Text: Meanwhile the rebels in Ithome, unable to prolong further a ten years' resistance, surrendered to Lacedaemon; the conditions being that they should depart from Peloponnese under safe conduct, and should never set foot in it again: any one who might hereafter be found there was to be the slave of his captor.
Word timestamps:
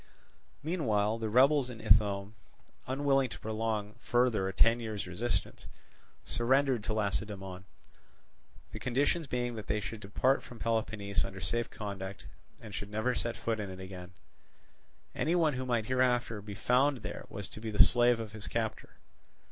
Meanwhile 0.63 1.19
the 1.19 1.29
rebels 1.29 1.69
in 1.69 1.79
Ithome, 1.79 2.33
unable 2.87 3.27
to 3.27 3.39
prolong 3.39 3.93
further 3.99 4.47
a 4.47 4.51
ten 4.51 4.79
years' 4.79 5.05
resistance, 5.05 5.67
surrendered 6.23 6.83
to 6.85 6.93
Lacedaemon; 6.95 7.65
the 8.71 8.79
conditions 8.79 9.27
being 9.27 9.53
that 9.53 9.67
they 9.67 9.79
should 9.79 9.99
depart 9.99 10.41
from 10.41 10.57
Peloponnese 10.57 11.23
under 11.23 11.39
safe 11.39 11.69
conduct, 11.69 12.25
and 12.59 12.73
should 12.73 12.89
never 12.89 13.13
set 13.13 13.37
foot 13.37 13.59
in 13.59 13.69
it 13.69 13.79
again: 13.79 14.13
any 15.13 15.35
one 15.35 15.53
who 15.53 15.67
might 15.67 15.85
hereafter 15.85 16.41
be 16.41 16.55
found 16.55 17.03
there 17.03 17.27
was 17.29 17.47
to 17.49 17.61
be 17.61 17.69
the 17.69 17.83
slave 17.83 18.19
of 18.19 18.31
his 18.31 18.47
captor. 18.47 18.97